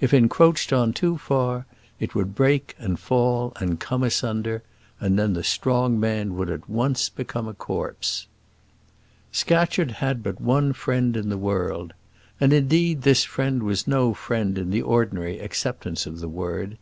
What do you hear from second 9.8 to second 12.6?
had but one friend in the world. And,